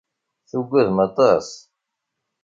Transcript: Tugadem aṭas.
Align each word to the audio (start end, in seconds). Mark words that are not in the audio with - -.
Tugadem 0.49 0.97
aṭas. 1.07 1.47